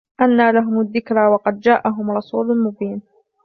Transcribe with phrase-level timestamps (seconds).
[0.21, 3.01] أَنَّى لَهُمُ الذِّكْرَى وَقَدْ جَاءَهُمْ رَسُولٌ مُبِينٌ